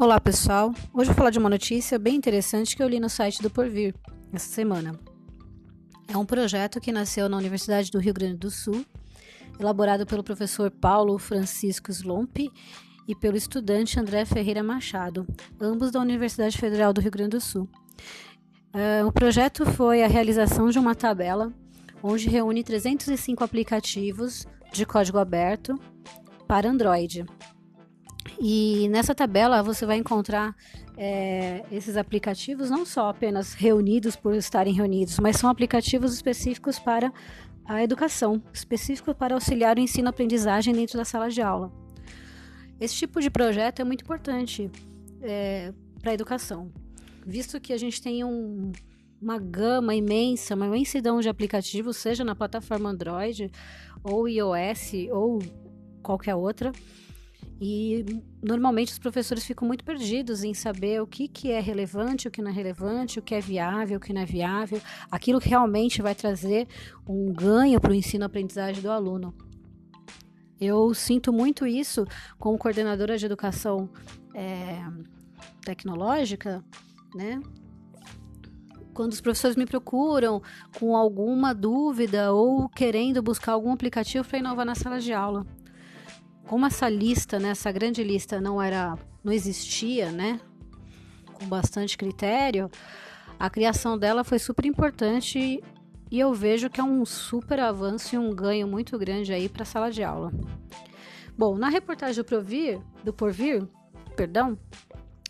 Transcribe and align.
Olá 0.00 0.18
pessoal, 0.18 0.72
hoje 0.94 1.08
vou 1.08 1.14
falar 1.14 1.28
de 1.28 1.38
uma 1.38 1.50
notícia 1.50 1.98
bem 1.98 2.16
interessante 2.16 2.74
que 2.74 2.82
eu 2.82 2.88
li 2.88 2.98
no 2.98 3.10
site 3.10 3.42
do 3.42 3.50
Porvir 3.50 3.94
essa 4.32 4.48
semana. 4.50 4.98
É 6.08 6.16
um 6.16 6.24
projeto 6.24 6.80
que 6.80 6.90
nasceu 6.90 7.28
na 7.28 7.36
Universidade 7.36 7.90
do 7.90 7.98
Rio 7.98 8.14
Grande 8.14 8.38
do 8.38 8.50
Sul, 8.50 8.82
elaborado 9.58 10.06
pelo 10.06 10.24
professor 10.24 10.70
Paulo 10.70 11.18
Francisco 11.18 11.90
Slompe 11.90 12.50
e 13.06 13.14
pelo 13.14 13.36
estudante 13.36 14.00
André 14.00 14.24
Ferreira 14.24 14.62
Machado, 14.62 15.26
ambos 15.60 15.90
da 15.90 16.00
Universidade 16.00 16.56
Federal 16.56 16.94
do 16.94 17.02
Rio 17.02 17.10
Grande 17.10 17.36
do 17.36 17.40
Sul. 17.42 17.68
Uh, 18.74 19.06
o 19.06 19.12
projeto 19.12 19.66
foi 19.66 20.02
a 20.02 20.08
realização 20.08 20.70
de 20.70 20.78
uma 20.78 20.94
tabela 20.94 21.52
onde 22.02 22.26
reúne 22.26 22.64
305 22.64 23.44
aplicativos 23.44 24.46
de 24.72 24.86
código 24.86 25.18
aberto 25.18 25.78
para 26.48 26.70
Android. 26.70 27.26
E 28.42 28.88
nessa 28.88 29.14
tabela 29.14 29.62
você 29.62 29.84
vai 29.84 29.98
encontrar 29.98 30.56
é, 30.96 31.62
esses 31.70 31.94
aplicativos 31.98 32.70
não 32.70 32.86
só 32.86 33.10
apenas 33.10 33.52
reunidos 33.52 34.16
por 34.16 34.34
estarem 34.34 34.72
reunidos, 34.72 35.18
mas 35.18 35.36
são 35.36 35.50
aplicativos 35.50 36.14
específicos 36.14 36.78
para 36.78 37.12
a 37.66 37.82
educação, 37.82 38.42
específicos 38.50 39.14
para 39.14 39.34
auxiliar 39.34 39.76
o 39.76 39.80
ensino-aprendizagem 39.80 40.74
dentro 40.74 40.96
da 40.96 41.04
sala 41.04 41.28
de 41.28 41.42
aula. 41.42 41.70
Esse 42.80 42.94
tipo 42.94 43.20
de 43.20 43.28
projeto 43.28 43.80
é 43.80 43.84
muito 43.84 44.02
importante 44.02 44.70
é, 45.20 45.74
para 46.00 46.12
a 46.12 46.14
educação, 46.14 46.72
visto 47.26 47.60
que 47.60 47.74
a 47.74 47.78
gente 47.78 48.00
tem 48.00 48.24
um, 48.24 48.72
uma 49.20 49.38
gama 49.38 49.94
imensa, 49.94 50.54
uma 50.54 50.66
imensidão 50.66 51.20
de 51.20 51.28
aplicativos, 51.28 51.98
seja 51.98 52.24
na 52.24 52.34
plataforma 52.34 52.88
Android 52.88 53.50
ou 54.02 54.26
iOS 54.26 54.92
ou 55.12 55.40
qualquer 56.02 56.34
outra. 56.34 56.72
E 57.60 58.22
normalmente 58.42 58.90
os 58.90 58.98
professores 58.98 59.44
ficam 59.44 59.68
muito 59.68 59.84
perdidos 59.84 60.42
em 60.42 60.54
saber 60.54 61.02
o 61.02 61.06
que, 61.06 61.28
que 61.28 61.50
é 61.50 61.60
relevante, 61.60 62.26
o 62.26 62.30
que 62.30 62.40
não 62.40 62.50
é 62.50 62.54
relevante, 62.54 63.18
o 63.18 63.22
que 63.22 63.34
é 63.34 63.40
viável, 63.40 63.98
o 63.98 64.00
que 64.00 64.14
não 64.14 64.22
é 64.22 64.24
viável, 64.24 64.80
aquilo 65.10 65.38
que 65.38 65.50
realmente 65.50 66.00
vai 66.00 66.14
trazer 66.14 66.66
um 67.06 67.30
ganho 67.30 67.78
para 67.78 67.90
o 67.90 67.94
ensino-aprendizagem 67.94 68.82
do 68.82 68.90
aluno. 68.90 69.34
Eu 70.58 70.94
sinto 70.94 71.34
muito 71.34 71.66
isso 71.66 72.06
como 72.38 72.56
coordenadora 72.56 73.18
de 73.18 73.26
educação 73.26 73.90
é, 74.34 74.82
tecnológica, 75.62 76.64
né? 77.14 77.42
Quando 78.94 79.12
os 79.12 79.20
professores 79.20 79.56
me 79.56 79.66
procuram 79.66 80.42
com 80.78 80.96
alguma 80.96 81.54
dúvida 81.54 82.32
ou 82.32 82.70
querendo 82.70 83.22
buscar 83.22 83.52
algum 83.52 83.72
aplicativo 83.72 84.26
para 84.26 84.38
inovar 84.38 84.64
na 84.64 84.74
sala 84.74 84.98
de 84.98 85.12
aula 85.12 85.46
como 86.46 86.66
essa 86.66 86.88
lista, 86.88 87.38
né, 87.38 87.50
essa 87.50 87.70
grande 87.70 88.02
lista 88.02 88.40
não 88.40 88.60
era, 88.60 88.98
não 89.22 89.32
existia, 89.32 90.10
né, 90.10 90.40
com 91.34 91.46
bastante 91.46 91.96
critério, 91.96 92.70
a 93.38 93.48
criação 93.48 93.98
dela 93.98 94.22
foi 94.22 94.38
super 94.38 94.66
importante 94.66 95.62
e 96.10 96.18
eu 96.18 96.34
vejo 96.34 96.68
que 96.68 96.80
é 96.80 96.84
um 96.84 97.04
super 97.06 97.60
avanço 97.60 98.14
e 98.14 98.18
um 98.18 98.34
ganho 98.34 98.66
muito 98.66 98.98
grande 98.98 99.32
aí 99.32 99.48
para 99.48 99.62
a 99.62 99.66
sala 99.66 99.90
de 99.90 100.02
aula. 100.02 100.32
Bom, 101.38 101.56
na 101.56 101.68
reportagem 101.68 102.16
do 102.16 102.26
Provir, 102.26 102.80
do 103.02 103.14
Porvir, 103.14 103.66
perdão, 104.14 104.58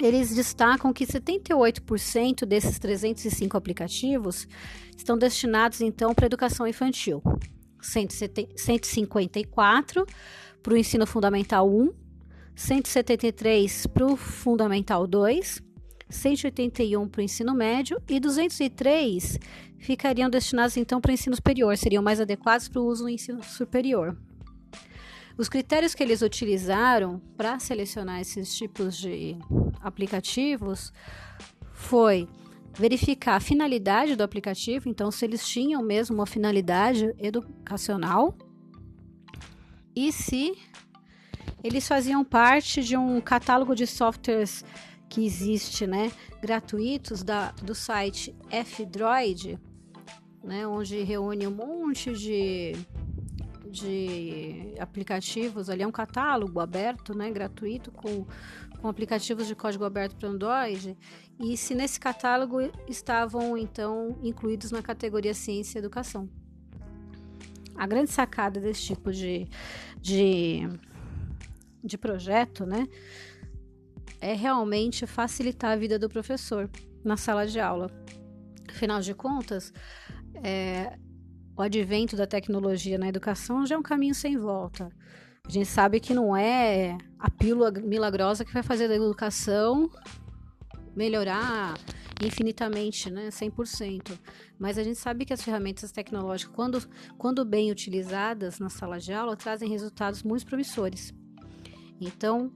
eles 0.00 0.34
destacam 0.34 0.92
que 0.92 1.04
78% 1.04 2.46
desses 2.46 2.78
305 2.78 3.56
aplicativos 3.56 4.46
estão 4.96 5.18
destinados 5.18 5.80
então 5.80 6.14
para 6.14 6.26
educação 6.26 6.66
infantil. 6.66 7.22
154 7.82 10.06
para 10.62 10.74
o 10.74 10.76
ensino 10.76 11.06
fundamental 11.06 11.68
1, 11.68 11.92
173 12.54 13.86
para 13.86 14.06
o 14.06 14.16
fundamental 14.16 15.06
2, 15.06 15.62
181 16.08 17.08
para 17.08 17.20
o 17.20 17.22
ensino 17.22 17.54
médio 17.54 18.00
e 18.08 18.18
203 18.18 19.38
ficariam 19.78 20.28
destinados 20.28 20.76
então 20.76 21.00
para 21.00 21.10
o 21.10 21.14
ensino 21.14 21.36
superior, 21.36 21.76
seriam 21.76 22.02
mais 22.02 22.20
adequados 22.20 22.68
para 22.68 22.80
o 22.80 22.86
uso 22.86 23.04
no 23.04 23.10
ensino 23.10 23.42
superior. 23.42 24.16
Os 25.36 25.48
critérios 25.48 25.94
que 25.94 26.02
eles 26.02 26.20
utilizaram 26.20 27.20
para 27.36 27.60
selecionar 27.60 28.20
esses 28.20 28.56
tipos 28.56 28.96
de 28.96 29.36
aplicativos 29.80 30.92
foi 31.72 32.28
verificar 32.74 33.36
a 33.36 33.40
finalidade 33.40 34.16
do 34.16 34.22
aplicativo, 34.24 34.88
então 34.88 35.12
se 35.12 35.24
eles 35.24 35.46
tinham 35.46 35.80
mesmo 35.80 36.16
uma 36.16 36.26
finalidade 36.26 37.14
educacional 37.18 38.36
e 39.98 40.12
se 40.12 40.56
eles 41.62 41.88
faziam 41.88 42.24
parte 42.24 42.84
de 42.84 42.96
um 42.96 43.20
catálogo 43.20 43.74
de 43.74 43.84
softwares 43.84 44.64
que 45.08 45.26
existe, 45.26 45.88
né, 45.88 46.12
gratuitos 46.40 47.24
da, 47.24 47.50
do 47.50 47.74
site 47.74 48.32
F-Droid, 48.48 49.58
né, 50.44 50.64
onde 50.68 51.02
reúne 51.02 51.48
um 51.48 51.50
monte 51.50 52.12
de, 52.12 52.76
de 53.68 54.72
aplicativos, 54.78 55.68
ali 55.68 55.82
é 55.82 55.86
um 55.86 55.90
catálogo 55.90 56.60
aberto, 56.60 57.12
né, 57.12 57.28
gratuito, 57.28 57.90
com, 57.90 58.24
com 58.80 58.86
aplicativos 58.86 59.48
de 59.48 59.56
código 59.56 59.84
aberto 59.84 60.14
para 60.14 60.28
Android, 60.28 60.96
e 61.40 61.56
se 61.56 61.74
nesse 61.74 61.98
catálogo 61.98 62.58
estavam, 62.88 63.58
então, 63.58 64.16
incluídos 64.22 64.70
na 64.70 64.80
categoria 64.80 65.34
Ciência 65.34 65.78
e 65.78 65.80
Educação. 65.80 66.28
A 67.78 67.86
grande 67.86 68.10
sacada 68.10 68.60
desse 68.60 68.82
tipo 68.82 69.12
de, 69.12 69.48
de, 70.00 70.68
de 71.82 71.96
projeto, 71.96 72.66
né, 72.66 72.88
é 74.20 74.34
realmente 74.34 75.06
facilitar 75.06 75.70
a 75.70 75.76
vida 75.76 75.98
do 75.98 76.08
professor 76.08 76.68
na 77.04 77.16
sala 77.16 77.46
de 77.46 77.60
aula. 77.60 77.88
Afinal 78.68 79.00
de 79.00 79.14
contas, 79.14 79.72
é, 80.42 80.98
o 81.56 81.62
advento 81.62 82.16
da 82.16 82.26
tecnologia 82.26 82.98
na 82.98 83.08
educação 83.08 83.64
já 83.64 83.76
é 83.76 83.78
um 83.78 83.82
caminho 83.82 84.14
sem 84.14 84.36
volta. 84.36 84.90
A 85.46 85.50
gente 85.50 85.66
sabe 85.66 86.00
que 86.00 86.12
não 86.12 86.36
é 86.36 86.98
a 87.18 87.30
pílula 87.30 87.70
milagrosa 87.70 88.44
que 88.44 88.52
vai 88.52 88.62
fazer 88.62 88.88
da 88.88 88.96
educação 88.96 89.90
melhorar 90.94 91.78
infinitamente, 92.24 93.10
né, 93.10 93.30
100%. 93.30 94.18
Mas 94.58 94.78
a 94.78 94.82
gente 94.82 94.98
sabe 94.98 95.24
que 95.24 95.32
as 95.32 95.42
ferramentas 95.42 95.92
tecnológicas, 95.92 96.54
quando, 96.54 96.88
quando 97.16 97.44
bem 97.44 97.70
utilizadas 97.70 98.58
na 98.58 98.68
sala 98.68 98.98
de 98.98 99.12
aula, 99.12 99.36
trazem 99.36 99.68
resultados 99.68 100.22
muito 100.22 100.46
promissores. 100.46 101.14
Então, 102.00 102.52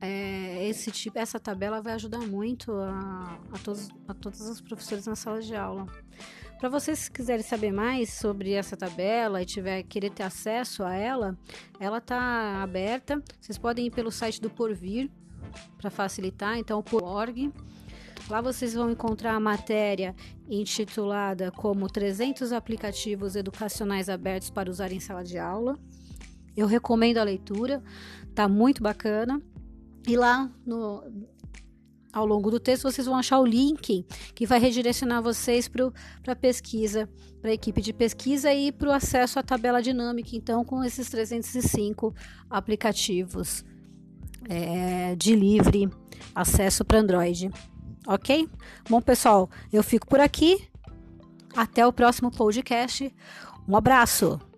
é, 0.00 0.68
esse 0.68 0.90
tipo, 0.90 1.18
essa 1.18 1.38
tabela 1.38 1.80
vai 1.80 1.92
ajudar 1.92 2.18
muito 2.18 2.72
a, 2.72 3.38
a, 3.52 3.58
todos, 3.58 3.88
a 4.08 4.14
todos 4.14 4.40
os 4.40 4.60
professores 4.60 5.06
na 5.06 5.14
sala 5.14 5.40
de 5.40 5.54
aula. 5.54 5.86
Para 6.58 6.68
vocês 6.68 7.08
que 7.08 7.16
quiserem 7.16 7.42
saber 7.42 7.72
mais 7.72 8.12
sobre 8.14 8.52
essa 8.52 8.76
tabela 8.76 9.42
e 9.42 9.44
tiver 9.44 9.82
querer 9.82 10.10
ter 10.10 10.22
acesso 10.22 10.84
a 10.84 10.94
ela, 10.94 11.36
ela 11.78 11.98
está 11.98 12.62
aberta. 12.62 13.22
Vocês 13.40 13.58
podem 13.58 13.86
ir 13.86 13.90
pelo 13.90 14.12
site 14.12 14.40
do 14.40 14.48
Porvir 14.48 15.10
para 15.76 15.90
facilitar, 15.90 16.56
então 16.56 16.82
por 16.82 17.02
org 17.02 17.52
Lá 18.32 18.40
vocês 18.40 18.72
vão 18.72 18.90
encontrar 18.90 19.34
a 19.34 19.38
matéria 19.38 20.16
intitulada 20.48 21.52
como 21.52 21.86
300 21.86 22.50
aplicativos 22.50 23.36
educacionais 23.36 24.08
abertos 24.08 24.48
para 24.48 24.70
usar 24.70 24.90
em 24.90 24.98
sala 24.98 25.22
de 25.22 25.36
aula. 25.36 25.78
Eu 26.56 26.66
recomendo 26.66 27.18
a 27.18 27.24
leitura, 27.24 27.82
tá 28.34 28.48
muito 28.48 28.82
bacana. 28.82 29.38
E 30.08 30.16
lá 30.16 30.50
no, 30.64 31.04
ao 32.10 32.24
longo 32.24 32.50
do 32.50 32.58
texto 32.58 32.84
vocês 32.84 33.06
vão 33.06 33.18
achar 33.18 33.38
o 33.38 33.44
link 33.44 34.02
que 34.34 34.46
vai 34.46 34.58
redirecionar 34.58 35.22
vocês 35.22 35.68
para 35.68 35.92
a 36.28 36.34
pesquisa, 36.34 37.06
para 37.42 37.50
a 37.50 37.54
equipe 37.54 37.82
de 37.82 37.92
pesquisa 37.92 38.50
e 38.54 38.72
para 38.72 38.88
o 38.88 38.92
acesso 38.92 39.38
à 39.38 39.42
tabela 39.42 39.82
dinâmica, 39.82 40.30
então, 40.32 40.64
com 40.64 40.82
esses 40.82 41.10
305 41.10 42.14
aplicativos 42.48 43.62
é, 44.48 45.14
de 45.16 45.36
livre 45.36 45.90
acesso 46.34 46.82
para 46.82 46.98
Android 46.98 47.50
ok? 48.06 48.48
Bom, 48.88 49.00
pessoal, 49.00 49.50
eu 49.72 49.82
fico 49.82 50.06
por 50.06 50.20
aqui. 50.20 50.68
Até 51.56 51.86
o 51.86 51.92
próximo 51.92 52.30
podcast. 52.30 53.14
Um 53.68 53.76
abraço! 53.76 54.51